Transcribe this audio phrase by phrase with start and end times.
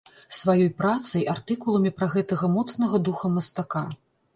[0.37, 3.89] Сваёй працай, артыкуламі пра гэтага моцнага духам мастака.